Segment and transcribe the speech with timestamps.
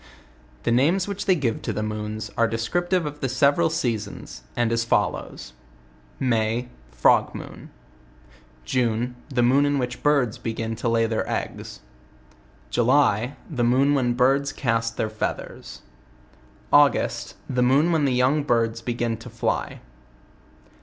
[0.63, 4.71] The names which they give to the moons, are descriptire of the several seasons, and
[4.71, 5.53] as follows:
[6.19, 6.69] May.
[6.91, 7.69] Frog Moon.,
[8.29, 8.65] /
[9.29, 11.81] The moon in which birds \ begin to lay their eggs.,)
[12.75, 15.83] The moon when birds cast} their feathers.
[16.71, 19.81] The moon when the young birds begin to fly.